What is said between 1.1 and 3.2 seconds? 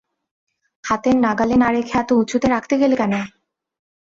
নাগালে না রেখে এত উঁচুতে রাখতে গেল কেন!